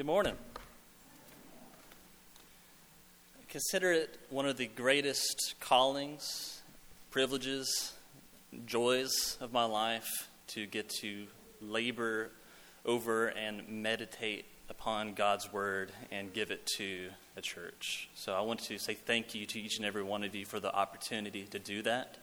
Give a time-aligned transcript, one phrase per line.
[0.00, 0.36] Good morning.
[3.50, 6.62] Consider it one of the greatest callings,
[7.10, 7.92] privileges,
[8.64, 11.26] joys of my life to get to
[11.60, 12.30] labor
[12.86, 18.08] over and meditate upon God's word and give it to a church.
[18.14, 20.60] So I want to say thank you to each and every one of you for
[20.60, 22.16] the opportunity to do that.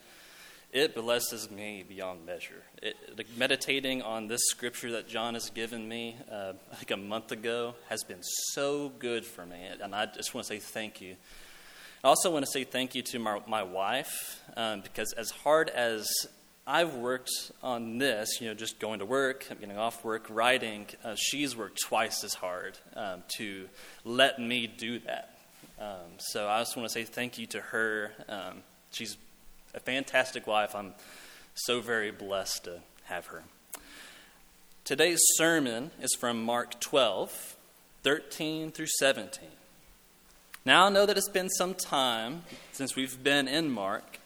[0.74, 2.64] It blesses me beyond measure.
[2.84, 7.32] It, like, meditating on this scripture that John has given me, uh, think a month
[7.32, 9.66] ago, has been so good for me.
[9.82, 11.16] And I just want to say thank you.
[12.04, 15.70] I also want to say thank you to my, my wife, um, because as hard
[15.70, 16.08] as
[16.68, 17.32] I've worked
[17.64, 21.80] on this, you know, just going to work, getting off work, writing, uh, she's worked
[21.82, 23.70] twice as hard um, to
[24.04, 25.38] let me do that.
[25.80, 28.12] Um, so I just want to say thank you to her.
[28.28, 29.16] Um, she's
[29.78, 30.74] a fantastic wife.
[30.74, 30.96] I'm
[31.54, 33.44] so very blessed to have her.
[34.84, 37.56] Today's sermon is from Mark 12,
[38.02, 39.48] 13 through 17.
[40.66, 44.20] Now I know that it's been some time since we've been in Mark,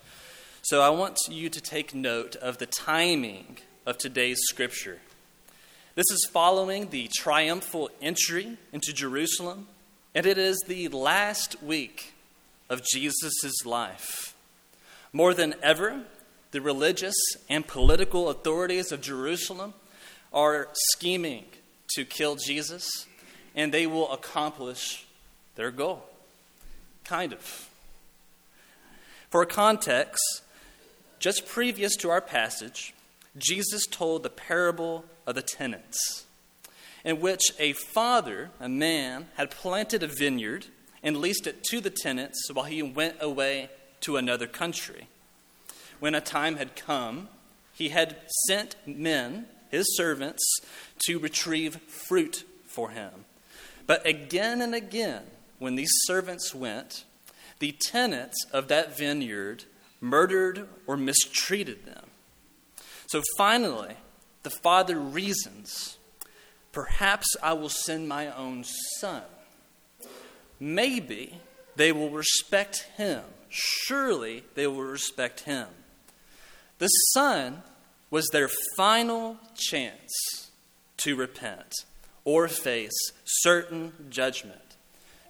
[0.61, 4.99] so I want you to take note of the timing of today's scripture.
[5.95, 9.67] This is following the triumphal entry into Jerusalem,
[10.15, 12.13] and it is the last week
[12.69, 14.33] of Jesus' life.
[15.14, 16.04] More than ever,
[16.52, 17.16] the religious
[17.50, 19.73] and political authorities of Jerusalem
[20.31, 21.45] are scheming
[21.95, 22.88] to kill Jesus,
[23.54, 25.06] and they will accomplish
[25.56, 26.04] their goal.
[27.04, 27.70] Kind of.
[29.30, 30.42] For context,
[31.20, 32.94] just previous to our passage,
[33.38, 36.26] Jesus told the parable of the tenants,
[37.04, 40.67] in which a father, a man, had planted a vineyard
[41.04, 43.70] and leased it to the tenants while he went away
[44.02, 45.07] to another country.
[45.99, 47.30] When a time had come,
[47.73, 50.43] he had sent men, his servants,
[51.05, 53.25] to retrieve fruit for him.
[53.88, 55.23] But again and again,
[55.59, 57.05] when these servants went,
[57.59, 59.66] the tenants of that vineyard
[59.99, 62.05] murdered or mistreated them.
[63.08, 63.95] So finally,
[64.43, 65.97] the father reasons
[66.71, 68.64] Perhaps I will send my own
[68.99, 69.23] son.
[70.59, 71.39] Maybe
[71.76, 75.67] they will respect him surely they will respect him.
[76.80, 77.62] The Son
[78.10, 80.50] was their final chance
[80.98, 81.73] to repent
[82.23, 84.78] or face certain judgment.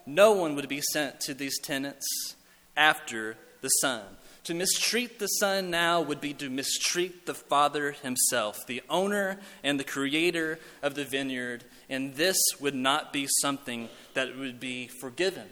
[0.05, 2.35] No one would be sent to these tenants
[2.77, 4.03] after the Son.
[4.45, 9.79] To mistreat the Son now would be to mistreat the Father himself, the owner and
[9.79, 15.47] the creator of the vineyard, and this would not be something that would be forgiven.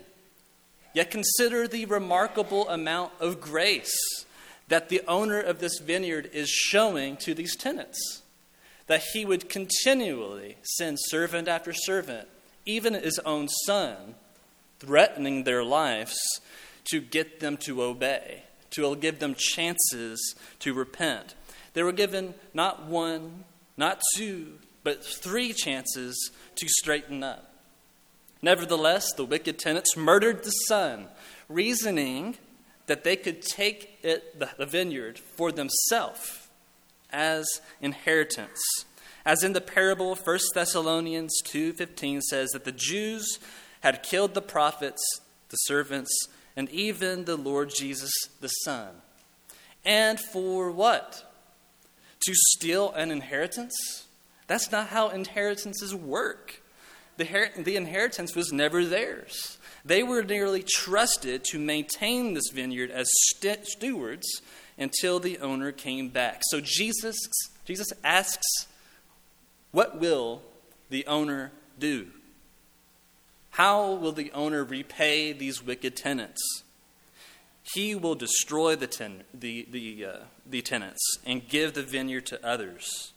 [0.93, 3.95] Yet consider the remarkable amount of grace
[4.67, 8.21] that the owner of this vineyard is showing to these tenants.
[8.87, 12.27] That he would continually send servant after servant,
[12.65, 14.15] even his own son,
[14.79, 16.17] threatening their lives
[16.85, 21.35] to get them to obey, to give them chances to repent.
[21.73, 23.43] They were given not one,
[23.77, 27.48] not two, but three chances to straighten up.
[28.41, 31.07] Nevertheless, the wicked tenants murdered the son,
[31.47, 32.37] reasoning
[32.85, 36.47] that they could take it, the vineyard for themselves
[37.11, 37.47] as
[37.81, 38.59] inheritance.
[39.25, 43.39] As in the parable, 1 Thessalonians 2:15 says that the Jews
[43.81, 45.01] had killed the prophets,
[45.49, 46.11] the servants,
[46.55, 49.01] and even the Lord Jesus the Son.
[49.85, 51.31] And for what?
[52.23, 54.05] To steal an inheritance?
[54.47, 56.61] That's not how inheritances work
[57.19, 59.57] the, inheritance was never theirs.
[59.85, 64.41] They were merely trusted to maintain this vineyard as st- stewards
[64.77, 66.41] until the owner came back.
[66.49, 67.17] So Jesus,
[67.65, 68.67] Jesus asks,
[69.71, 70.41] What will
[70.89, 72.07] the owner do?
[73.51, 76.41] How will the owner repay these wicked tenants?
[77.73, 82.45] He will destroy the, ten, the, the, uh, the tenants and give the vineyard to
[82.45, 83.13] others.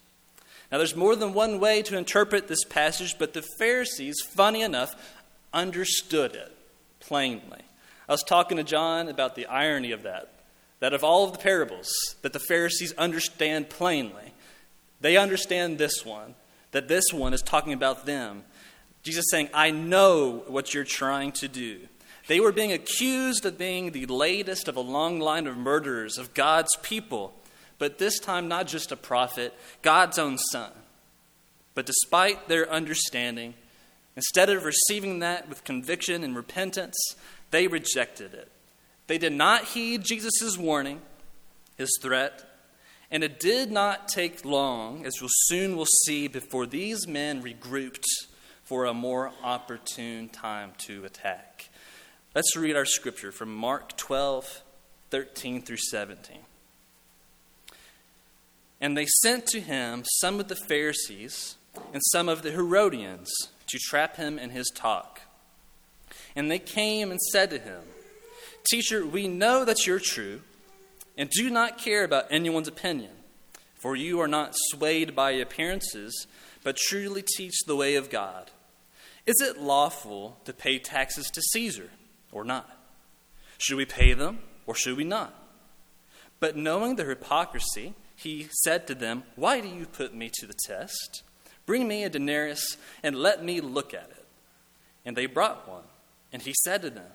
[0.73, 4.95] Now, there's more than one way to interpret this passage, but the Pharisees, funny enough,
[5.53, 6.57] understood it
[6.99, 7.61] plainly.
[8.09, 10.33] I was talking to John about the irony of that,
[10.81, 11.93] that of all of the parables
[12.23, 14.33] that the Pharisees understand plainly,
[15.03, 16.35] they understand this one,
[16.71, 18.43] that this one is talking about them.
[19.03, 21.81] Jesus saying, I know what you're trying to do.
[22.29, 26.33] They were being accused of being the latest of a long line of murderers of
[26.33, 27.35] God's people
[27.83, 29.53] but this time not just a prophet,
[29.83, 30.71] God's own son.
[31.75, 33.55] But despite their understanding,
[34.15, 36.97] instead of receiving that with conviction and repentance,
[37.51, 38.53] they rejected it.
[39.09, 41.03] They did not heed Jesus' warning,
[41.77, 42.45] his threat,
[43.11, 48.05] and it did not take long, as we'll soon will see, before these men regrouped
[48.63, 51.69] for a more opportune time to attack.
[52.33, 54.63] Let's read our scripture from Mark 12,
[55.11, 56.43] 13 through 17.
[58.83, 61.57] And they sent to him some of the Pharisees
[61.95, 63.33] and some of the Herodians
[63.69, 65.21] to trap him in his talk.
[66.35, 67.83] And they came and said to him,
[68.69, 70.41] Teacher, we know that you're true
[71.17, 73.13] and do not care about anyone's opinion,
[73.81, 76.27] for you are not swayed by appearances,
[76.65, 78.51] but truly teach the way of God.
[79.27, 81.91] Is it lawful to pay taxes to Caesar
[82.33, 82.69] or not?
[83.59, 85.35] Should we pay them or should we not?
[86.41, 90.55] But knowing their hypocrisy, he said to them, Why do you put me to the
[90.67, 91.23] test?
[91.67, 94.25] Bring me a denarius and let me look at it.
[95.05, 95.85] And they brought one.
[96.33, 97.11] And he said to them,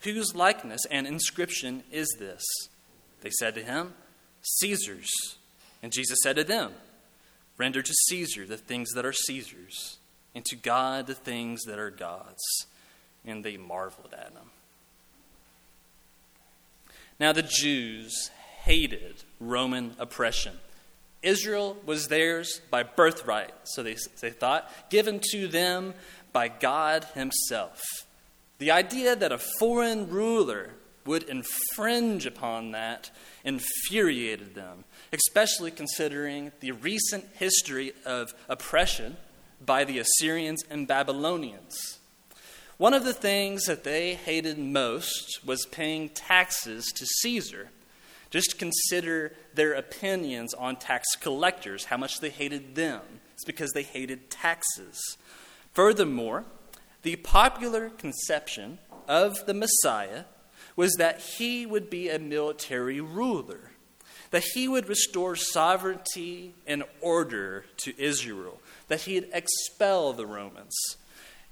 [0.00, 2.42] Whose likeness and inscription is this?
[3.20, 3.94] They said to him,
[4.42, 5.10] Caesar's.
[5.82, 6.72] And Jesus said to them,
[7.56, 9.98] Render to Caesar the things that are Caesar's,
[10.34, 12.66] and to God the things that are God's.
[13.24, 14.50] And they marveled at him.
[17.18, 18.30] Now the Jews
[18.68, 20.52] hated Roman oppression.
[21.22, 25.94] Israel was theirs by birthright, so they, they thought, given to them
[26.34, 27.80] by God Himself.
[28.58, 30.72] The idea that a foreign ruler
[31.06, 33.10] would infringe upon that
[33.42, 39.16] infuriated them, especially considering the recent history of oppression
[39.64, 41.98] by the Assyrians and Babylonians.
[42.76, 47.70] One of the things that they hated most was paying taxes to Caesar.
[48.30, 53.00] Just consider their opinions on tax collectors, how much they hated them.
[53.32, 55.16] It's because they hated taxes.
[55.72, 56.44] Furthermore,
[57.02, 60.24] the popular conception of the Messiah
[60.76, 63.70] was that he would be a military ruler,
[64.30, 70.76] that he would restore sovereignty and order to Israel, that he'd expel the Romans.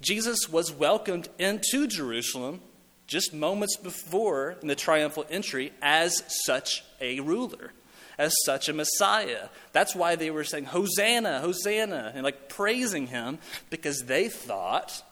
[0.01, 2.61] Jesus was welcomed into Jerusalem
[3.07, 7.73] just moments before in the triumphal entry as such a ruler,
[8.19, 9.49] as such a Messiah.
[9.73, 13.39] That's why they were saying, Hosanna, Hosanna, and like praising him
[13.71, 15.03] because they thought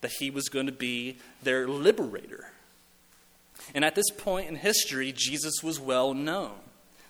[0.00, 2.50] that he was going to be their liberator.
[3.74, 6.52] And at this point in history, Jesus was well known.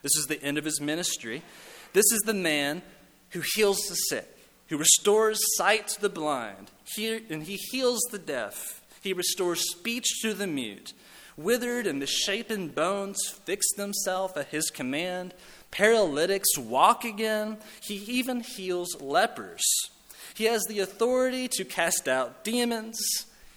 [0.02, 1.42] This is the end of his ministry.
[1.94, 2.82] This is the man
[3.30, 4.28] who heals the sick,
[4.68, 8.82] who restores sight to the blind, and he heals the deaf.
[9.04, 10.94] He restores speech to the mute.
[11.36, 15.34] Withered and misshapen bones fix themselves at his command.
[15.70, 17.58] Paralytics walk again.
[17.82, 19.62] He even heals lepers.
[20.34, 22.98] He has the authority to cast out demons.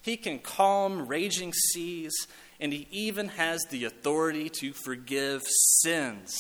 [0.01, 2.13] He can calm raging seas.
[2.59, 5.43] And he even has the authority to forgive
[5.81, 6.35] sins.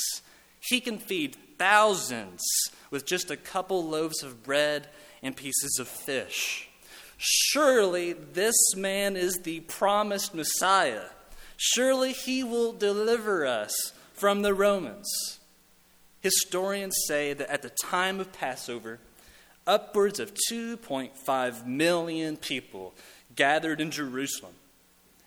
[0.59, 2.43] He can feed thousands
[2.91, 4.89] with just a couple loaves of bread
[5.23, 6.66] and pieces of fish.
[7.17, 11.05] Surely this man is the promised Messiah.
[11.57, 15.39] Surely he will deliver us from the Romans.
[16.21, 18.99] Historians say that at the time of Passover,
[19.65, 22.93] upwards of 2.5 million people
[23.35, 24.53] gathered in Jerusalem.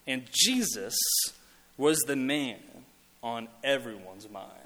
[0.07, 0.97] And Jesus
[1.77, 2.59] was the man
[3.23, 4.60] on everyone's mind.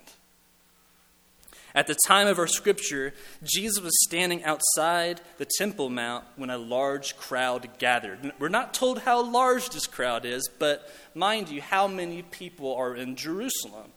[1.74, 6.56] At the time of our scripture, Jesus was standing outside the Temple Mount when a
[6.56, 8.32] large crowd gathered.
[8.38, 12.94] We're not told how large this crowd is, but mind you, how many people are
[12.94, 13.90] in Jerusalem?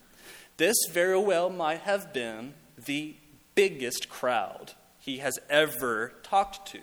[0.58, 3.14] This very well might have been the
[3.54, 6.80] biggest crowd he has ever talked to.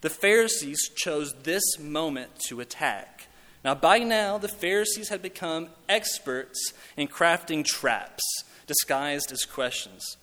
[0.00, 3.28] The Pharisees chose this moment to attack.
[3.64, 8.24] Now, by now, the Pharisees had become experts in crafting traps
[8.72, 10.16] disguised as questions.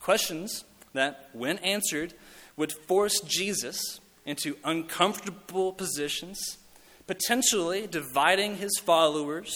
[0.00, 2.12] Questions that, when answered,
[2.56, 6.58] would force Jesus into uncomfortable positions,
[7.06, 9.54] potentially dividing his followers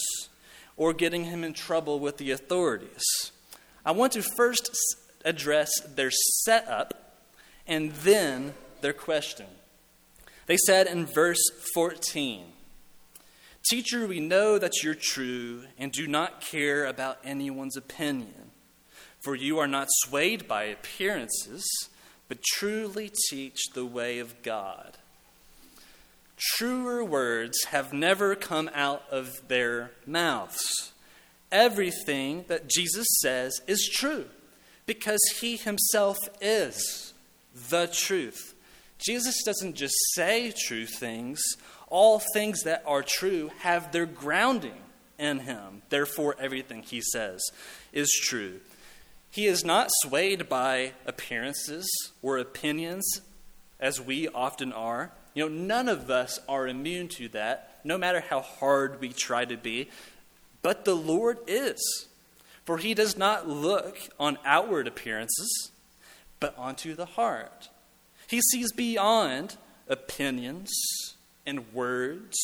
[0.76, 3.04] or getting him in trouble with the authorities.
[3.84, 4.70] I want to first
[5.24, 6.10] address their
[6.44, 7.20] setup
[7.66, 9.46] and then their question.
[10.46, 11.42] They said in verse
[11.74, 12.44] 14,
[13.68, 18.50] Teacher, we know that you're true and do not care about anyone's opinion,
[19.20, 21.66] for you are not swayed by appearances,
[22.28, 24.96] but truly teach the way of God.
[26.36, 30.92] Truer words have never come out of their mouths.
[31.50, 34.26] Everything that Jesus says is true
[34.86, 37.12] because he himself is
[37.68, 38.54] the truth.
[38.98, 41.40] Jesus doesn't just say true things,
[41.90, 44.82] all things that are true have their grounding
[45.18, 45.82] in him.
[45.88, 47.40] Therefore, everything he says
[47.92, 48.60] is true.
[49.30, 51.88] He is not swayed by appearances
[52.22, 53.20] or opinions.
[53.80, 55.12] as we often are.
[55.34, 59.44] You know, none of us are immune to that, no matter how hard we try
[59.44, 59.88] to be.
[60.62, 61.78] But the Lord is.
[62.64, 65.70] For he does not look on outward appearances,
[66.40, 67.68] but onto the heart.
[68.26, 69.56] He sees beyond
[69.88, 70.68] opinions
[71.48, 72.36] and words,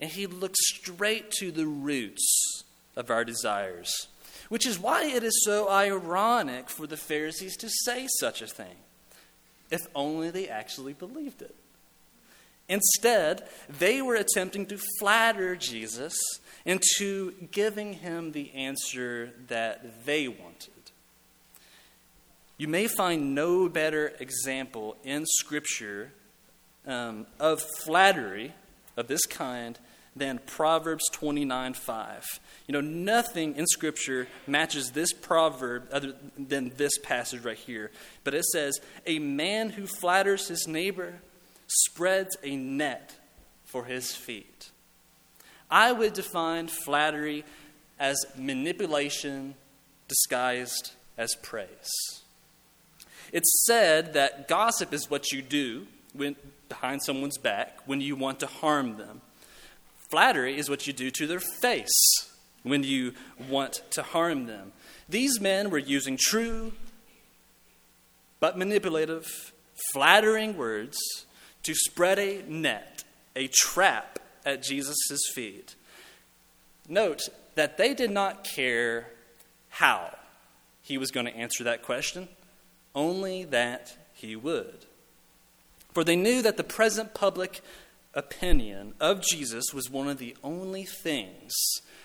[0.00, 2.62] and he looks straight to the roots
[2.96, 4.08] of our desires.
[4.48, 8.76] Which is why it is so ironic for the Pharisees to say such a thing,
[9.70, 11.54] if only they actually believed it.
[12.68, 16.18] Instead, they were attempting to flatter Jesus
[16.64, 20.72] into giving him the answer that they wanted.
[22.58, 26.12] You may find no better example in Scripture
[26.88, 28.54] um, of flattery
[28.96, 29.78] of this kind
[30.16, 32.40] than Proverbs 29 5.
[32.66, 37.90] You know, nothing in Scripture matches this proverb other than this passage right here.
[38.24, 41.20] But it says, A man who flatters his neighbor
[41.68, 43.14] spreads a net
[43.64, 44.70] for his feet.
[45.70, 47.44] I would define flattery
[47.98, 49.54] as manipulation
[50.08, 51.90] disguised as praise.
[53.32, 55.86] It's said that gossip is what you do
[56.18, 56.36] when,
[56.68, 59.22] behind someone's back when you want to harm them.
[60.10, 62.28] Flattery is what you do to their face
[62.62, 63.14] when you
[63.48, 64.72] want to harm them.
[65.08, 66.72] These men were using true
[68.40, 69.52] but manipulative,
[69.92, 70.96] flattering words
[71.64, 74.96] to spread a net, a trap at Jesus'
[75.34, 75.74] feet.
[76.88, 79.08] Note that they did not care
[79.68, 80.16] how
[80.80, 82.28] he was going to answer that question,
[82.94, 84.86] only that he would.
[85.98, 87.60] For they knew that the present public
[88.14, 91.52] opinion of Jesus was one of the only things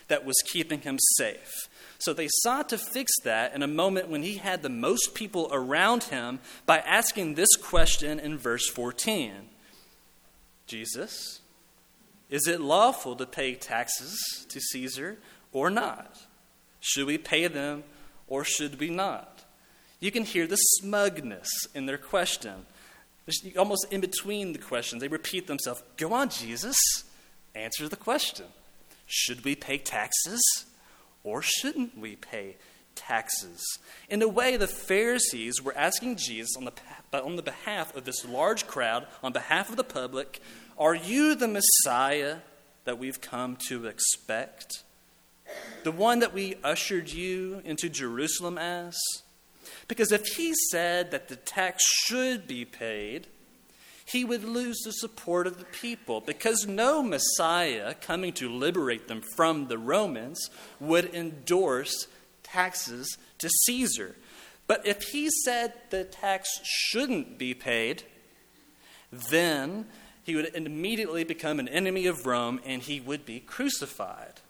[0.07, 1.69] that was keeping him safe.
[1.99, 5.47] So they sought to fix that in a moment when he had the most people
[5.51, 9.31] around him by asking this question in verse 14
[10.65, 11.41] Jesus,
[12.31, 14.17] is it lawful to pay taxes
[14.49, 15.19] to Caesar
[15.51, 16.19] or not?
[16.79, 17.83] Should we pay them
[18.25, 19.43] or should we not?
[19.99, 22.65] You can hear the smugness in their question.
[23.57, 25.81] Almost in between the questions, they repeat themselves.
[25.97, 26.75] Go on, Jesus,
[27.55, 28.45] answer the question.
[29.05, 30.41] Should we pay taxes
[31.23, 32.57] or shouldn't we pay
[32.95, 33.63] taxes?
[34.09, 38.25] In a way, the Pharisees were asking Jesus on the, on the behalf of this
[38.25, 40.41] large crowd, on behalf of the public,
[40.77, 42.37] Are you the Messiah
[42.83, 44.83] that we've come to expect?
[45.83, 48.97] The one that we ushered you into Jerusalem as?
[49.87, 53.27] Because if he said that the tax should be paid,
[54.05, 59.21] he would lose the support of the people because no Messiah coming to liberate them
[59.35, 60.49] from the Romans
[60.79, 62.07] would endorse
[62.43, 64.15] taxes to Caesar.
[64.67, 68.03] But if he said the tax shouldn't be paid,
[69.11, 69.85] then
[70.23, 74.41] he would immediately become an enemy of Rome and he would be crucified.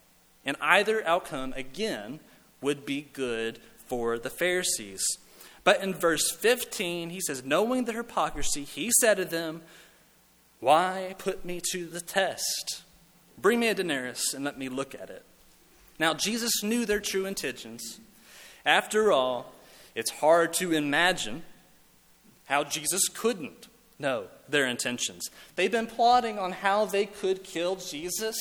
[0.45, 2.19] And either outcome, again,
[2.61, 3.59] would be good
[3.93, 5.05] for the Pharisees.
[5.63, 9.61] But in verse 15, he says, Knowing their hypocrisy, he said to them,
[10.59, 12.81] Why put me to the test?
[13.37, 15.23] Bring me a denarius and let me look at it.
[15.99, 17.99] Now, Jesus knew their true intentions.
[18.65, 19.53] After all,
[19.93, 21.43] it's hard to imagine
[22.45, 23.67] how Jesus couldn't
[23.99, 25.29] know their intentions.
[25.55, 28.35] They've been plotting on how they could kill Jesus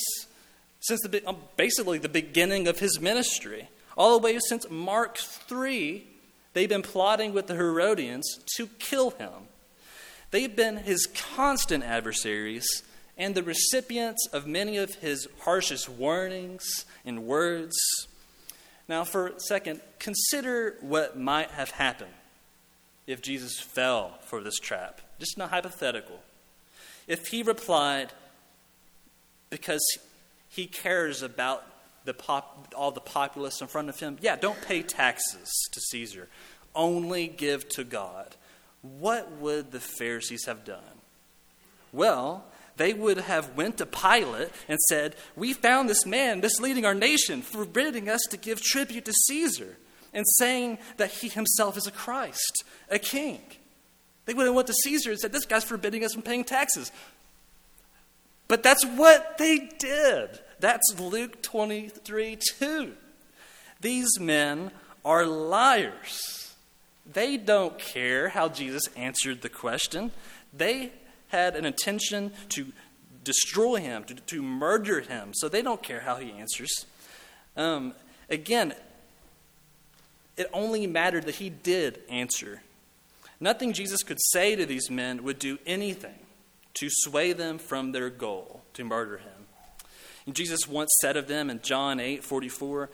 [0.79, 6.07] since the, um, basically the beginning of his ministry, all the way since Mark 3
[6.53, 9.31] They've been plotting with the Herodians to kill him.
[10.31, 12.65] They've been his constant adversaries
[13.17, 17.75] and the recipients of many of his harshest warnings and words.
[18.87, 22.13] Now, for a second, consider what might have happened
[23.05, 25.01] if Jesus fell for this trap.
[25.19, 26.19] Just not hypothetical.
[27.07, 28.11] If he replied,
[29.49, 29.83] because
[30.49, 31.63] he cares about
[32.05, 36.27] the pop, all the populace in front of him, yeah, don't pay taxes to Caesar.
[36.75, 38.35] Only give to God.
[38.81, 41.01] What would the Pharisees have done?
[41.91, 42.45] Well,
[42.75, 47.41] they would have went to Pilate and said, "We found this man misleading our nation,
[47.41, 49.77] forbidding us to give tribute to Caesar,
[50.11, 53.41] and saying that he himself is a Christ, a king."
[54.25, 56.91] They would have went to Caesar and said, "This guy's forbidding us from paying taxes."
[58.47, 60.39] But that's what they did.
[60.63, 62.93] That's Luke 23 2.
[63.81, 64.71] These men
[65.03, 66.55] are liars.
[67.05, 70.11] They don't care how Jesus answered the question.
[70.53, 70.93] They
[71.27, 72.71] had an intention to
[73.25, 76.85] destroy him, to, to murder him, so they don't care how he answers.
[77.57, 77.93] Um,
[78.29, 78.73] again,
[80.37, 82.61] it only mattered that he did answer.
[83.41, 86.19] Nothing Jesus could say to these men would do anything
[86.75, 89.42] to sway them from their goal to murder him.
[90.31, 92.89] Jesus once said of them in John 8 44,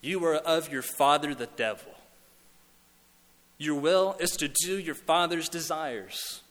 [0.00, 1.92] You are of your father the devil.
[3.58, 6.42] Your will is to do your father's desires.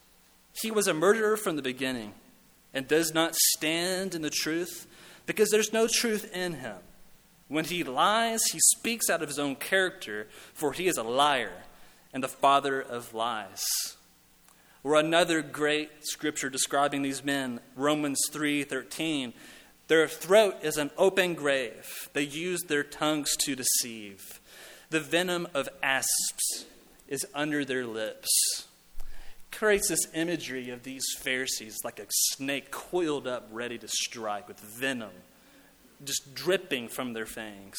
[0.62, 2.14] He was a murderer from the beginning
[2.74, 4.88] and does not stand in the truth
[5.26, 6.78] because there's no truth in him.
[7.48, 11.64] When he lies, he speaks out of his own character, for he is a liar
[12.14, 13.64] and the father of lies.
[14.84, 19.34] Or another great scripture describing these men, Romans 3:13,
[19.88, 22.10] their throat is an open grave.
[22.14, 24.40] They use their tongues to deceive.
[24.90, 26.66] The venom of asps
[27.08, 28.30] is under their lips.
[29.52, 34.60] Creates this imagery of these Pharisees like a snake coiled up, ready to strike with
[34.60, 35.12] venom
[36.04, 37.78] just dripping from their fangs.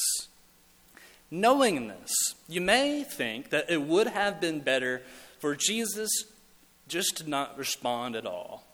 [1.31, 2.13] Knowing this,
[2.49, 5.03] you may think that it would have been better
[5.39, 6.09] for Jesus
[6.89, 8.65] just to not respond at all.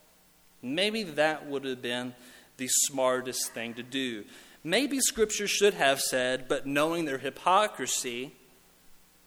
[0.61, 2.15] Maybe that would have been
[2.63, 4.25] the smartest thing to do.
[4.63, 8.37] Maybe Scripture should have said, but knowing their hypocrisy,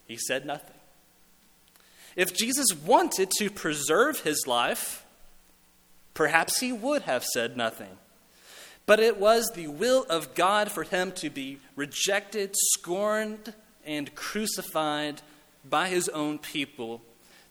[0.07, 0.77] he said nothing.
[2.15, 5.05] If Jesus wanted to preserve his life,
[6.13, 7.97] perhaps he would have said nothing.
[8.85, 15.21] But it was the will of God for him to be rejected, scorned, and crucified
[15.69, 17.01] by his own people.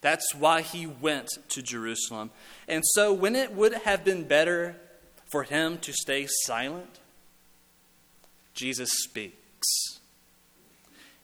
[0.00, 2.30] That's why he went to Jerusalem.
[2.66, 4.76] And so, when it would have been better
[5.34, 7.00] for him to stay silent,
[8.54, 9.98] Jesus speaks.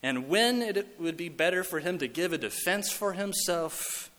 [0.03, 4.11] And when it would be better for him to give a defense for himself,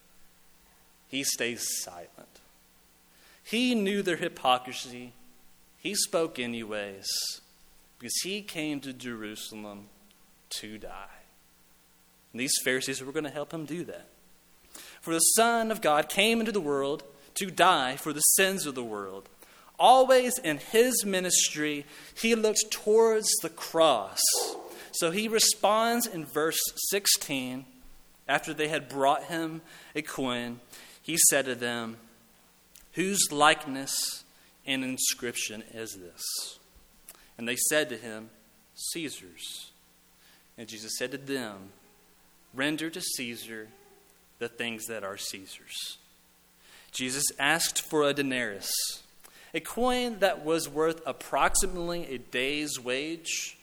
[1.10, 2.40] he stays silent.
[3.44, 5.12] He knew their hypocrisy.
[5.78, 7.10] He spoke anyways
[8.00, 9.90] because he came to Jerusalem
[10.62, 11.20] to die.
[12.32, 14.08] And these Pharisees were going to help him do that.
[15.02, 17.04] For the Son of God came into the world
[17.36, 19.28] to die for the sins of the world.
[19.80, 21.86] Always in his ministry,
[22.16, 24.20] he looked towards the cross.
[24.92, 27.66] So he responds in verse 16
[28.28, 29.62] after they had brought him
[29.96, 30.60] a coin.
[31.02, 31.98] He said to them,
[32.94, 34.24] Whose likeness
[34.66, 36.60] and inscription is this?
[37.38, 38.30] And they said to him,
[38.76, 39.72] Caesar's.
[40.58, 41.70] And Jesus said to them,
[42.54, 43.70] Render to Caesar
[44.40, 45.98] the things that are Caesar's.
[46.92, 48.72] Jesus asked for a denarius
[49.54, 53.58] a coin that was worth approximately a day's wage,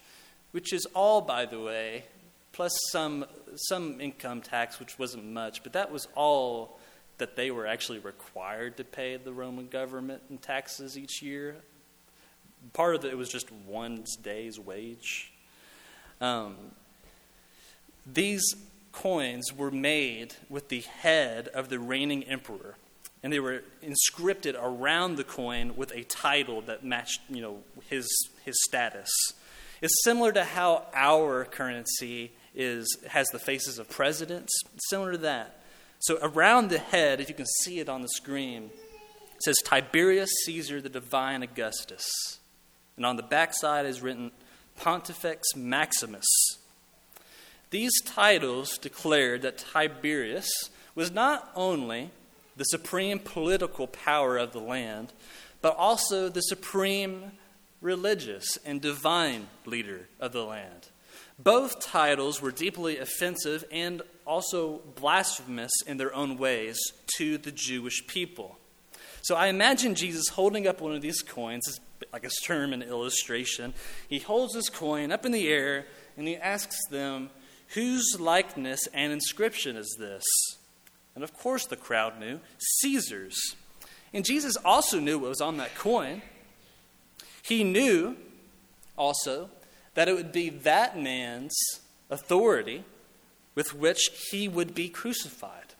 [0.53, 2.05] which is all, by the way,
[2.53, 3.25] plus some,
[3.69, 6.79] some income tax, which wasn't much, but that was all
[7.19, 11.57] that they were actually required to pay the Roman government in taxes each year.
[12.73, 15.33] Part of it was just one day's wage.
[16.21, 16.57] Um,
[18.07, 18.43] these
[18.93, 22.77] coins were made with the head of the reigning emperor
[23.23, 28.09] and they were inscripted around the coin with a title that matched you know his
[28.45, 29.11] his status.
[29.81, 34.53] It's similar to how our currency is has the faces of presidents.
[34.89, 35.61] Similar to that.
[36.01, 38.71] So around the head if you can see it on the screen
[39.35, 42.07] it says tiberius caesar the divine augustus.
[42.97, 44.33] And on the backside is written
[44.77, 46.27] pontifex maximus.
[47.71, 50.49] These titles declared that tiberius
[50.95, 52.11] was not only
[52.59, 55.13] the supreme political power of the land,
[55.63, 57.33] but also the supreme
[57.81, 60.89] religious and divine leader of the land.
[61.39, 66.79] Both titles were deeply offensive and also blasphemous in their own ways
[67.17, 68.59] to the Jewish people.
[69.23, 71.81] So I imagine Jesus holding up one of these coins,
[72.13, 73.73] like a sermon illustration.
[74.09, 77.31] He holds this coin up in the air and he asks them,
[77.75, 80.25] Whose likeness and inscription is this?
[81.19, 83.57] And of course, the crowd knew Caesar's.
[84.15, 86.23] And Jesus also knew what was on that coin.
[87.43, 88.15] He knew
[88.97, 89.51] also
[89.95, 91.59] that it would be that man's
[92.09, 92.85] authority
[93.57, 95.75] with which he would be crucified.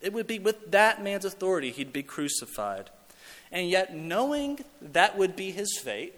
[0.00, 2.88] It would be with that man's authority he'd be crucified.
[3.52, 6.14] And yet, knowing that would be his fate,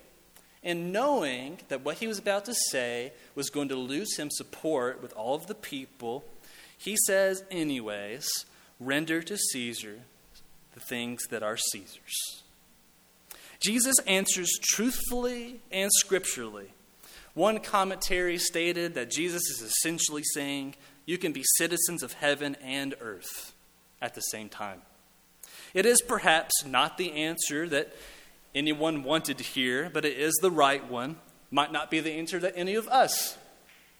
[0.62, 5.02] and knowing that what he was about to say was going to lose him support
[5.02, 6.24] with all of the people
[6.80, 8.26] he says, anyways,
[8.80, 9.98] render to Caesar
[10.72, 12.42] the things that are Caesar's.
[13.60, 16.68] Jesus answers truthfully and scripturally.
[17.34, 22.94] One commentary stated that Jesus is essentially saying you can be citizens of heaven and
[22.98, 23.52] earth
[24.00, 24.80] at the same time.
[25.74, 27.94] It is perhaps not the answer that
[28.54, 31.16] anyone wanted to hear, but it is the right one.
[31.50, 33.36] Might not be the answer that any of us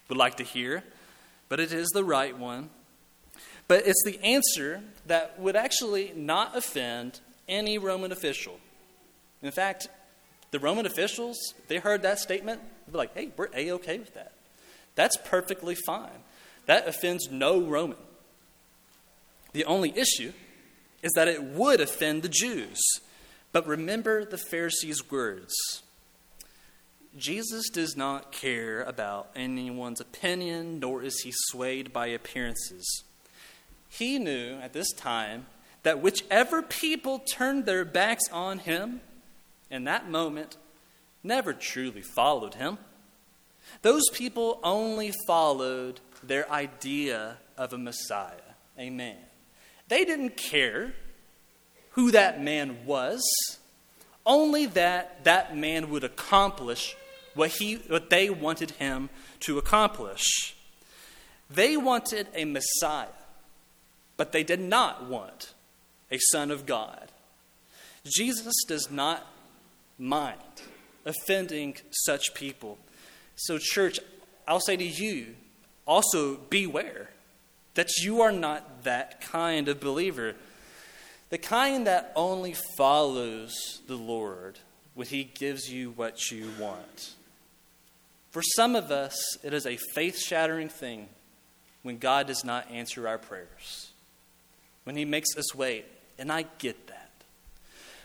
[0.09, 0.83] would like to hear,
[1.51, 2.71] but it is the right one.
[3.69, 8.59] But it's the answer that would actually not offend any Roman official.
[9.43, 9.89] In fact,
[10.53, 11.37] the Roman officials,
[11.69, 14.33] they heard that statement, they'd be like, hey, we're A OK with that.
[14.95, 16.25] That's perfectly fine.
[16.67, 17.99] That offends no Roman.
[19.53, 20.33] The only issue
[21.03, 22.81] is that it would offend the Jews.
[23.53, 25.53] But remember the Pharisees' words
[27.17, 33.05] Jesus does not care about anyone's opinion, nor is he swayed by appearances.
[33.89, 35.47] He knew at this time
[35.83, 39.01] that whichever people turned their backs on him
[39.71, 40.57] in that moment
[41.25, 42.79] never truly followed him.
[43.83, 49.19] Those people only followed their idea of a Messiah, a man.
[49.89, 50.95] They didn't care
[51.91, 53.21] who that man was,
[54.25, 56.95] only that that man would accomplish
[57.35, 59.09] what, he, what they wanted him
[59.41, 60.55] to accomplish.
[61.51, 63.09] They wanted a Messiah,
[64.17, 65.53] but they did not want
[66.11, 67.09] a Son of God.
[68.05, 69.27] Jesus does not
[69.99, 70.39] mind
[71.05, 72.79] offending such people.
[73.37, 74.01] So, church,
[74.47, 75.35] I'll say to you
[75.87, 77.11] also beware
[77.75, 80.35] that you are not that kind of believer.
[81.31, 84.59] The kind that only follows the Lord
[84.95, 87.15] when He gives you what you want.
[88.31, 91.09] For some of us, it is a faith shattering thing
[91.83, 93.91] when God does not answer our prayers,
[94.85, 95.87] when He makes us wait.
[96.19, 97.11] And I get that.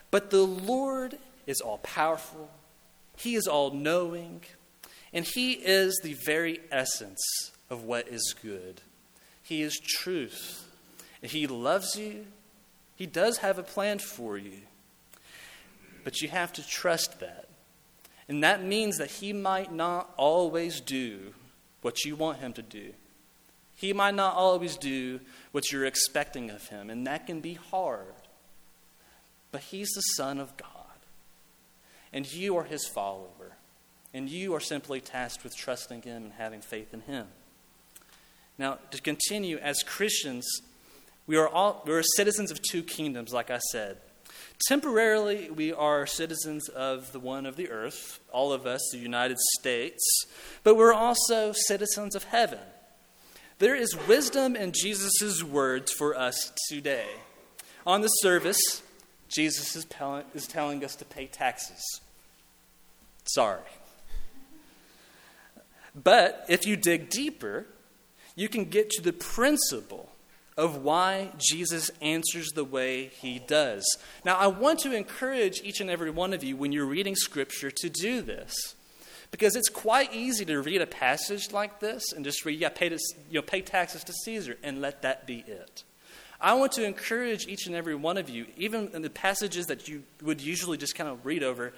[0.09, 2.49] But the Lord is all powerful,
[3.17, 4.41] He is all knowing,
[5.13, 7.21] and He is the very essence
[7.69, 8.81] of what is good.
[9.43, 10.67] He is truth.
[11.21, 12.25] And He loves you.
[12.95, 14.61] He does have a plan for you.
[16.03, 17.44] But you have to trust that.
[18.27, 21.33] And that means that He might not always do
[21.81, 22.93] what you want Him to do.
[23.75, 25.19] He might not always do
[25.51, 28.13] what you're expecting of Him, and that can be hard.
[29.51, 30.69] But He's the Son of God,
[32.11, 33.57] and you are His follower,
[34.13, 37.27] and you are simply tasked with trusting Him and having faith in Him.
[38.57, 40.47] Now, to continue, as Christians,
[41.27, 43.97] we are, all, we are citizens of two kingdoms, like I said.
[44.67, 49.37] Temporarily, we are citizens of the one of the earth, all of us, the United
[49.59, 50.01] States,
[50.63, 52.59] but we're also citizens of heaven.
[53.59, 57.07] There is wisdom in Jesus' words for us today.
[57.85, 58.81] On the service,
[59.29, 59.85] Jesus is,
[60.33, 62.01] is telling us to pay taxes.
[63.25, 63.61] Sorry.
[65.95, 67.65] But if you dig deeper,
[68.35, 70.09] you can get to the principle
[70.57, 73.85] of why Jesus answers the way he does.
[74.23, 77.71] Now, I want to encourage each and every one of you when you're reading Scripture
[77.71, 78.75] to do this.
[79.31, 82.87] Because it's quite easy to read a passage like this and just read, yeah, pay,
[82.87, 82.97] to,
[83.29, 85.83] you know, pay taxes to Caesar, and let that be it.
[86.39, 89.89] I want to encourage each and every one of you, even in the passages that
[89.89, 91.73] you would usually just kind of read over,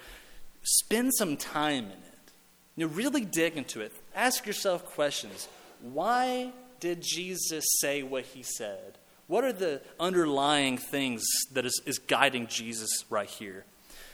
[0.62, 2.32] spend some time in it.
[2.76, 3.92] You know, really dig into it.
[4.14, 5.48] Ask yourself questions.
[5.80, 8.98] Why did Jesus say what he said?
[9.26, 13.64] What are the underlying things that is, is guiding Jesus right here?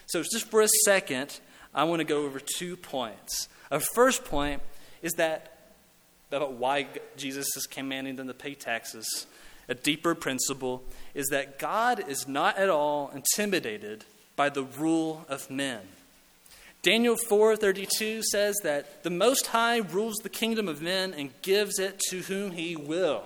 [0.07, 1.41] So, just for a second,
[1.75, 3.49] I want to go over two points.
[3.71, 4.61] A first point
[5.03, 5.55] is that
[6.31, 9.27] about why Jesus is commanding them to pay taxes.
[9.69, 10.83] A deeper principle
[11.15, 14.05] is that God is not at all intimidated
[14.37, 15.81] by the rule of men.
[16.85, 21.99] Daniel 4:32 says that the most high rules the kingdom of men and gives it
[22.11, 23.25] to whom he will.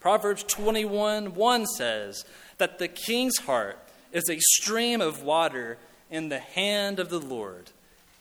[0.00, 2.24] Proverbs 21:1 says
[2.58, 3.78] that the king's heart
[4.10, 5.78] is a stream of water
[6.10, 7.70] in the hand of the Lord.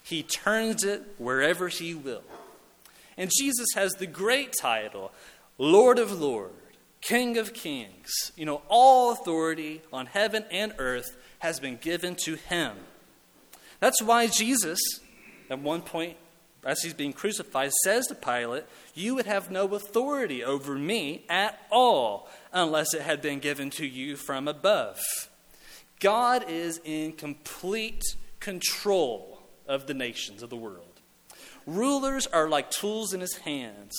[0.03, 2.23] He turns it wherever he will.
[3.17, 5.11] And Jesus has the great title,
[5.57, 6.53] Lord of Lords,
[7.01, 8.11] King of Kings.
[8.35, 12.77] You know, all authority on heaven and earth has been given to him.
[13.79, 14.79] That's why Jesus,
[15.49, 16.17] at one point,
[16.63, 21.59] as he's being crucified, says to Pilate, You would have no authority over me at
[21.71, 24.99] all unless it had been given to you from above.
[25.99, 28.03] God is in complete
[28.39, 30.85] control of the nations of the world.
[31.65, 33.97] Rulers are like tools in his hands.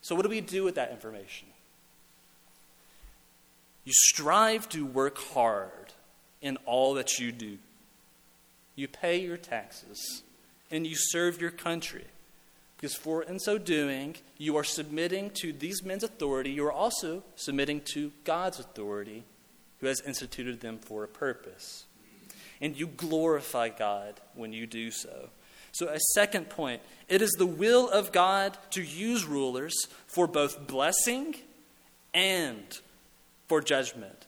[0.00, 1.48] So, what do we do with that information?
[3.84, 5.92] You strive to work hard
[6.40, 7.58] in all that you do
[8.74, 10.22] you pay your taxes,
[10.70, 12.04] and you serve your country.
[12.76, 16.50] Because for in so doing, you are submitting to these men's authority.
[16.50, 19.24] You are also submitting to God's authority,
[19.80, 21.84] who has instituted them for a purpose.
[22.60, 25.30] And you glorify God when you do so.
[25.72, 29.74] So, a second point it is the will of God to use rulers
[30.06, 31.36] for both blessing
[32.14, 32.80] and
[33.46, 34.26] for judgment.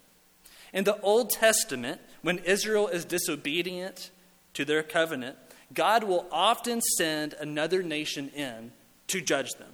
[0.72, 4.10] In the Old Testament, when Israel is disobedient
[4.54, 5.36] to their covenant,
[5.72, 8.72] God will often send another nation in
[9.08, 9.70] to judge them.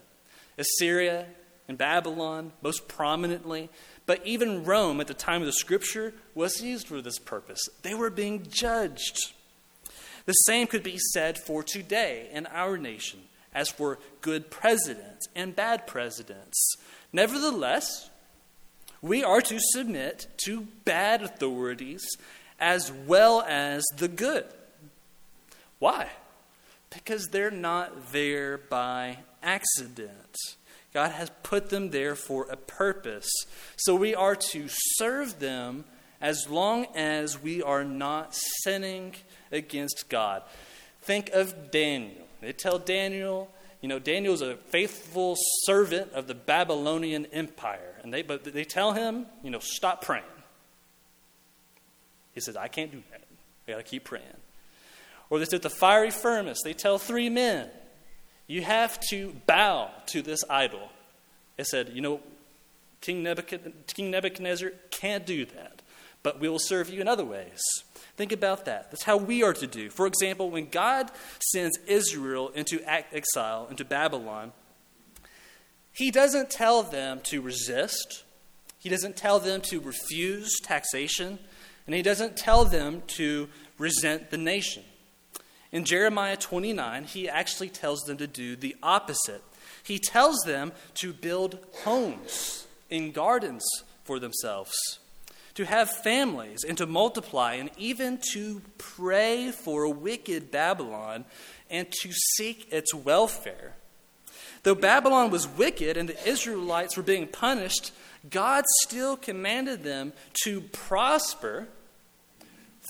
[0.57, 1.27] Assyria
[1.67, 3.69] and Babylon, most prominently,
[4.07, 7.61] but even Rome at the time of the scripture was used for this purpose.
[7.83, 9.33] They were being judged.
[10.25, 13.21] The same could be said for today in our nation,
[13.55, 16.77] as for good presidents and bad presidents.
[17.13, 18.11] Nevertheless,
[19.01, 22.05] we are to submit to bad authorities
[22.59, 24.45] as well as the good.
[25.79, 26.09] Why?
[26.91, 30.37] Because they're not there by accident.
[30.95, 33.29] God has put them there for a purpose.
[33.77, 35.85] So we are to serve them
[36.21, 39.15] as long as we are not sinning
[39.53, 40.43] against God.
[41.03, 42.27] Think of Daniel.
[42.41, 48.01] They tell Daniel, you know, Daniel is a faithful servant of the Babylonian Empire.
[48.03, 50.25] And they, but they tell him, you know, stop praying.
[52.35, 53.23] He says, I can't do that.
[53.67, 54.25] I got to keep praying.
[55.31, 57.69] Or this at the fiery furnace, they tell three men,
[58.47, 60.89] you have to bow to this idol.
[61.57, 62.21] They said, you know,
[63.01, 65.83] King Nebuchadnezzar can't do that,
[66.23, 67.61] but we will serve you in other ways.
[68.17, 68.91] Think about that.
[68.91, 69.91] That's how we are to do.
[69.91, 71.11] For example, when God
[71.53, 74.53] sends Israel into exile, into Babylon,
[75.93, 78.25] He doesn't tell them to resist,
[78.79, 81.39] He doesn't tell them to refuse taxation,
[81.87, 84.83] and He doesn't tell them to resent the nation.
[85.73, 89.43] In Jeremiah 29, He actually tells them to do the opposite.
[89.83, 93.65] He tells them to build homes in gardens
[94.05, 94.75] for themselves
[95.59, 101.25] to have families and to multiply, and even to pray for wicked Babylon
[101.69, 103.75] and to seek its welfare.
[104.63, 107.91] Though Babylon was wicked and the Israelites were being punished,
[108.31, 110.13] God still commanded them
[110.45, 111.67] to prosper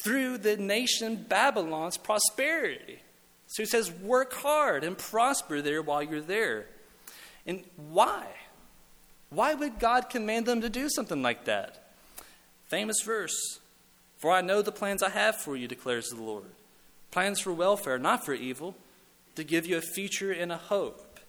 [0.03, 3.01] through the nation Babylon's prosperity.
[3.49, 6.67] So he says, work hard and prosper there while you're there.
[7.47, 8.27] And why?
[9.31, 11.93] Why would God command them to do something like that?
[12.69, 13.59] Famous verse
[14.19, 16.51] For I know the plans I have for you, declares the Lord.
[17.11, 18.77] Plans for welfare, not for evil,
[19.35, 21.21] to give you a future and a hope.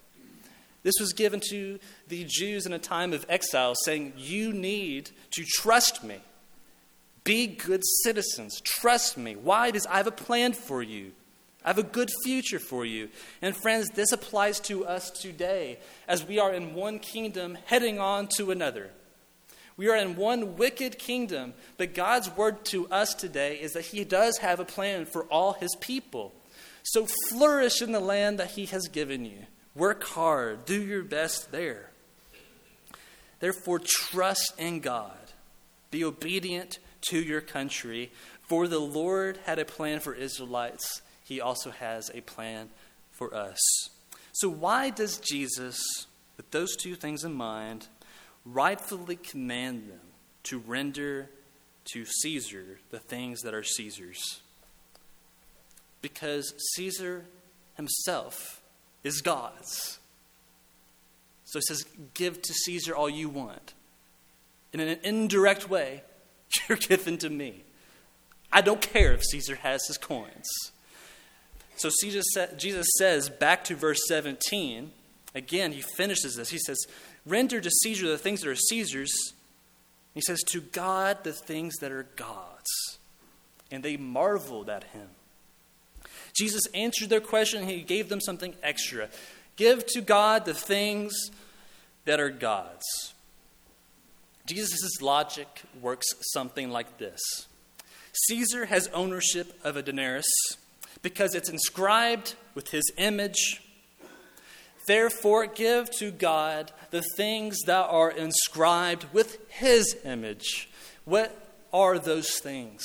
[0.83, 5.43] This was given to the Jews in a time of exile, saying, You need to
[5.43, 6.19] trust me.
[7.23, 8.61] Be good citizens.
[8.61, 9.35] Trust me.
[9.35, 9.71] Why?
[9.71, 11.11] Because I have a plan for you.
[11.63, 13.09] I have a good future for you.
[13.41, 18.27] And friends, this applies to us today as we are in one kingdom heading on
[18.37, 18.91] to another.
[19.75, 24.03] We are in one wicked kingdom, but God's word to us today is that He
[24.03, 26.33] does have a plan for all His people.
[26.83, 29.45] So flourish in the land that He has given you.
[29.75, 31.91] Work hard, do your best there.
[33.39, 35.17] Therefore, trust in God.
[35.91, 38.11] Be obedient to your country,
[38.47, 41.01] for the Lord had a plan for Israelites.
[41.23, 42.69] He also has a plan
[43.11, 43.59] for us.
[44.31, 45.79] So, why does Jesus,
[46.37, 47.87] with those two things in mind,
[48.45, 49.99] rightfully command them
[50.43, 51.29] to render
[51.93, 54.41] to Caesar the things that are Caesar's.
[56.01, 57.25] Because Caesar
[57.75, 58.61] himself
[59.03, 59.99] is God's.
[61.45, 63.73] So he says, Give to Caesar all you want.
[64.71, 66.03] In an indirect way,
[66.69, 67.63] you're given to me.
[68.51, 70.47] I don't care if Caesar has his coins.
[71.75, 71.89] So
[72.57, 74.91] Jesus says, back to verse 17,
[75.33, 76.49] again, he finishes this.
[76.49, 76.77] He says,
[77.25, 79.33] Render to Caesar the things that are Caesar's.
[80.13, 82.97] He says, To God the things that are God's.
[83.71, 85.09] And they marveled at him.
[86.35, 87.67] Jesus answered their question.
[87.67, 89.09] He gave them something extra.
[89.55, 91.13] Give to God the things
[92.05, 93.13] that are God's.
[94.49, 97.21] Jesus' logic works something like this
[98.25, 100.25] Caesar has ownership of a denarius
[101.03, 103.61] because it's inscribed with his image
[104.89, 110.67] Therefore, give to God the things that are inscribed with His image.
[111.05, 111.31] What
[111.71, 112.83] are those things?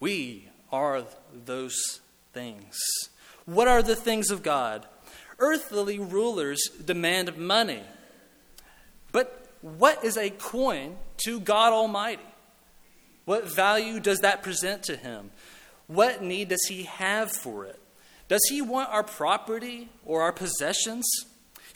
[0.00, 2.00] We are those
[2.32, 2.76] things.
[3.44, 4.86] What are the things of God?
[5.38, 7.82] Earthly rulers demand money.
[9.12, 9.45] But
[9.78, 12.22] what is a coin to God Almighty?
[13.24, 15.30] What value does that present to Him?
[15.86, 17.80] What need does He have for it?
[18.28, 21.06] Does he want our property or our possessions?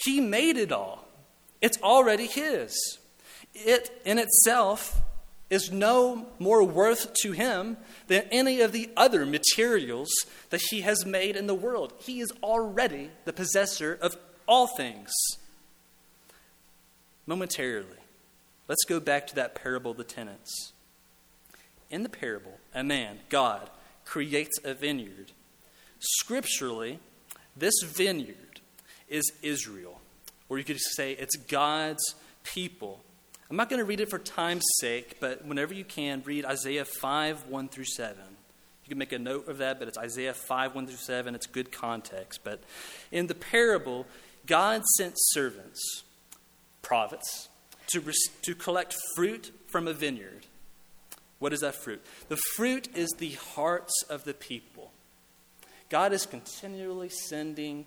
[0.05, 1.07] He made it all,
[1.61, 2.75] it's already his.
[3.55, 5.01] It in itself
[5.49, 7.77] is no more worth to him
[8.07, 10.09] than any of the other materials
[10.51, 11.93] that he has made in the world.
[11.99, 15.11] He is already the possessor of all things.
[17.31, 17.87] Momentarily,
[18.67, 20.73] let's go back to that parable of the tenants.
[21.89, 23.71] In the parable, a man, God,
[24.05, 25.31] creates a vineyard.
[26.01, 26.99] Scripturally,
[27.57, 28.61] this vineyard
[29.09, 30.01] is Israel,
[30.49, 33.01] or you could say it's God's people
[33.49, 36.85] I'm not going to read it for time's sake, but whenever you can, read Isaiah
[36.85, 38.17] 5 1 through 7.
[38.85, 41.35] You can make a note of that, but it's Isaiah 5 1 through 7.
[41.35, 42.41] It's good context.
[42.45, 42.63] But
[43.11, 44.07] in the parable,
[44.47, 46.05] God sent servants,
[46.83, 47.49] prophets,
[47.89, 48.03] to,
[48.43, 50.47] to collect fruit from a vineyard.
[51.39, 52.05] What is that fruit?
[52.29, 54.93] The fruit is the hearts of the people.
[55.89, 57.87] God is continually sending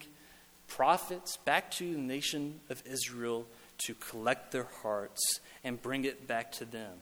[0.67, 3.45] prophets back to the nation of Israel
[3.85, 6.97] to collect their hearts and bring it back to them.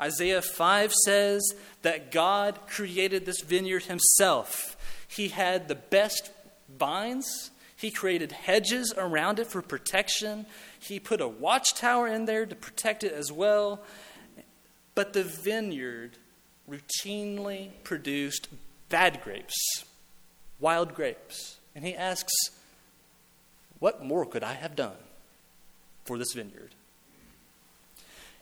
[0.00, 1.42] Isaiah 5 says
[1.82, 4.76] that God created this vineyard himself.
[5.08, 6.30] He had the best
[6.68, 7.50] vines,
[7.84, 10.46] he created hedges around it for protection,
[10.80, 13.82] he put a watchtower in there to protect it as well.
[14.94, 16.12] But the vineyard
[16.66, 18.48] routinely produced
[18.88, 19.84] bad grapes,
[20.58, 21.58] wild grapes.
[21.74, 22.32] And he asks,
[23.80, 24.96] What more could I have done
[26.06, 26.70] for this vineyard?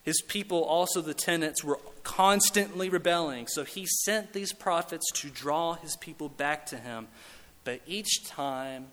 [0.05, 3.49] His people, also the tenants, were constantly rebelling.
[3.49, 7.09] So he sent these prophets to draw his people back to him.
[7.65, 8.87] But each time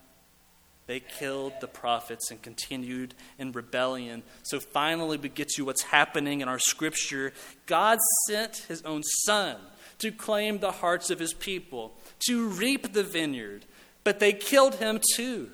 [0.89, 4.23] they killed the prophets and continued in rebellion.
[4.41, 7.31] So finally, we get to what's happening in our scripture.
[7.67, 9.57] God sent his own son
[9.99, 11.93] to claim the hearts of his people,
[12.27, 13.65] to reap the vineyard.
[14.03, 15.51] But they killed him too.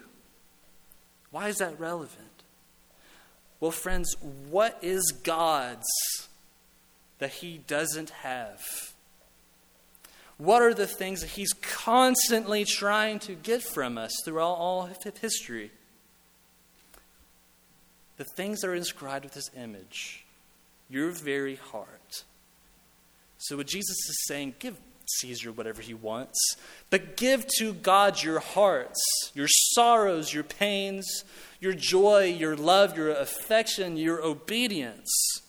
[1.32, 2.44] Why is that relevant?
[3.60, 4.16] Well, friends,
[4.50, 5.86] what is God's
[7.20, 8.94] that He doesn't have?
[10.38, 15.18] What are the things that He's constantly trying to get from us throughout all of
[15.18, 15.72] history?
[18.18, 20.26] The things that are inscribed with His image,
[20.90, 22.24] your very heart.
[23.38, 24.78] So, what Jesus is saying, give
[25.20, 26.56] Caesar whatever he wants,
[26.90, 29.00] but give to God your hearts,
[29.34, 31.24] your sorrows, your pains,
[31.60, 35.42] your joy, your love, your affection, your obedience.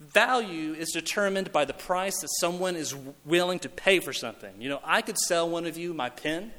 [0.00, 4.52] Value is determined by the price that someone is willing to pay for something.
[4.58, 6.52] You know, I could sell one of you my pen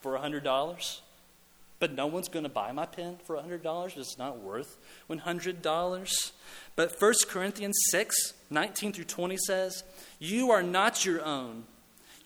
[0.00, 1.00] for $100,
[1.78, 3.96] but no one's going to buy my pen for $100.
[3.96, 4.76] It's not worth
[5.08, 6.32] $100.
[6.74, 9.84] But 1 Corinthians 6 19 through 20 says,
[10.18, 11.64] You are not your own.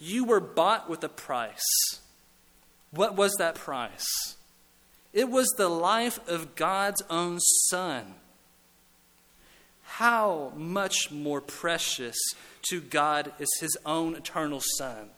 [0.00, 2.00] You were bought with a price.
[2.90, 4.36] What was that price?
[5.12, 8.14] It was the life of God's own Son.
[9.84, 12.16] How much more precious
[12.70, 15.10] to God is His own eternal Son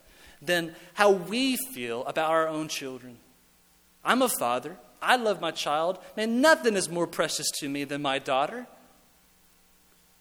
[0.43, 3.19] than how we feel about our own children.
[4.05, 4.77] I'm a father.
[5.01, 5.99] I love my child.
[6.17, 8.67] Man, nothing is more precious to me than my daughter.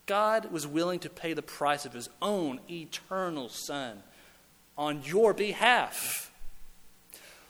[0.05, 4.03] God was willing to pay the price of His own eternal Son
[4.77, 6.31] on your behalf.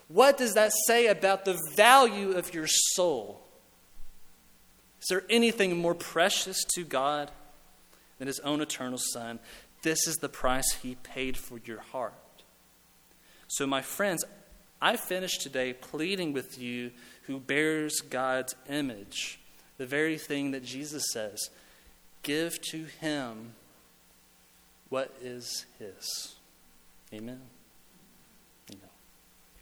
[0.07, 3.44] What does that say about the value of your soul?
[5.05, 7.29] Is there anything more precious to God
[8.17, 9.37] than His own eternal Son?
[9.83, 12.13] This is the price He paid for your heart.
[13.47, 14.25] So, my friends,
[14.81, 16.89] I finish today pleading with you
[17.27, 19.39] who bears God's image,
[19.77, 21.51] the very thing that Jesus says
[22.23, 23.53] give to Him
[24.89, 26.33] what is His.
[27.13, 27.41] Amen.